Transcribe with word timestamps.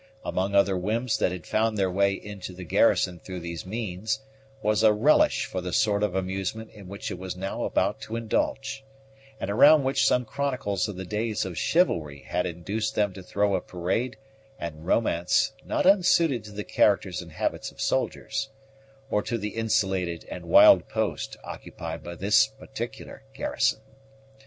Among 0.25 0.55
other 0.55 0.75
whims 0.75 1.15
that 1.19 1.31
had 1.31 1.45
found 1.45 1.77
their 1.77 1.91
way 1.91 2.13
into 2.13 2.53
the 2.53 2.63
garrison 2.63 3.19
through 3.19 3.41
these 3.41 3.67
means, 3.67 4.19
was 4.63 4.81
a 4.81 4.91
relish 4.91 5.45
for 5.45 5.61
the 5.61 5.71
sort 5.71 6.01
of 6.01 6.15
amusement 6.15 6.71
in 6.71 6.87
which 6.87 7.11
it 7.11 7.19
was 7.19 7.35
now 7.37 7.65
about 7.65 8.01
to 8.01 8.15
indulge; 8.15 8.83
and 9.39 9.51
around 9.51 9.83
which 9.83 10.03
some 10.07 10.25
chronicles 10.25 10.87
of 10.87 10.95
the 10.95 11.05
days 11.05 11.45
of 11.45 11.55
chivalry 11.55 12.23
had 12.23 12.47
induced 12.47 12.95
them 12.95 13.13
to 13.13 13.21
throw 13.21 13.53
a 13.53 13.61
parade 13.61 14.17
and 14.59 14.87
romance 14.87 15.51
not 15.63 15.85
unsuited 15.85 16.43
to 16.45 16.51
the 16.51 16.63
characters 16.63 17.21
and 17.21 17.33
habits 17.33 17.69
of 17.69 17.79
soldiers, 17.79 18.49
or 19.11 19.21
to 19.21 19.37
the 19.37 19.49
insulated 19.49 20.25
and 20.31 20.45
wild 20.45 20.89
post 20.89 21.37
occupied 21.43 22.01
by 22.03 22.15
this 22.15 22.47
particular 22.47 23.21
garrison. 23.35 23.81